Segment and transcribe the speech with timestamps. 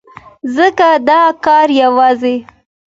[0.55, 2.35] ځکه دا کار يوازې